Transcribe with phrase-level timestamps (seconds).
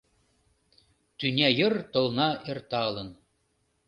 [1.17, 3.09] «Тӱня йыр толна эрталын